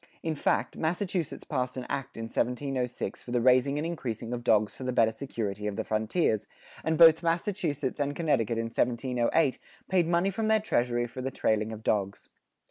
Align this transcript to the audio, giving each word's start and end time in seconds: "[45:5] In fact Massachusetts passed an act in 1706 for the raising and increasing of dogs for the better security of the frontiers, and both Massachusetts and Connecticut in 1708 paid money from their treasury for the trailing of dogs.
"[45:5] 0.01 0.07
In 0.23 0.33
fact 0.35 0.77
Massachusetts 0.77 1.43
passed 1.43 1.77
an 1.77 1.85
act 1.87 2.17
in 2.17 2.23
1706 2.23 3.21
for 3.21 3.29
the 3.29 3.39
raising 3.39 3.77
and 3.77 3.85
increasing 3.85 4.33
of 4.33 4.43
dogs 4.43 4.73
for 4.73 4.83
the 4.83 4.91
better 4.91 5.11
security 5.11 5.67
of 5.67 5.75
the 5.75 5.83
frontiers, 5.83 6.47
and 6.83 6.97
both 6.97 7.21
Massachusetts 7.21 7.99
and 7.99 8.15
Connecticut 8.15 8.57
in 8.57 8.63
1708 8.65 9.59
paid 9.91 10.07
money 10.07 10.31
from 10.31 10.47
their 10.47 10.59
treasury 10.59 11.05
for 11.05 11.21
the 11.21 11.29
trailing 11.29 11.71
of 11.71 11.83
dogs. 11.83 12.29